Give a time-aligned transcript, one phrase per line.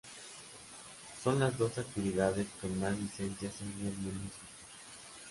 [1.23, 4.47] Son las dos actividades con más licencias en el municipio.